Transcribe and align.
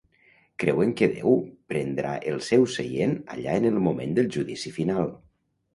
Creuen 0.63 0.93
que 1.01 1.09
Déu 1.11 1.35
prendrà 1.73 2.15
el 2.33 2.41
seu 2.49 2.67
seient 2.79 3.17
allà 3.37 3.61
en 3.63 3.73
el 3.73 3.81
moment 3.91 4.19
del 4.21 4.35
Judici 4.39 4.79
Final. 4.81 5.17